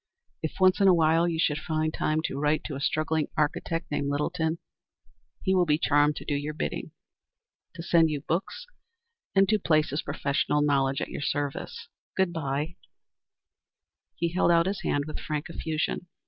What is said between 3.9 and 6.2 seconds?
named Littleton, he will be charmed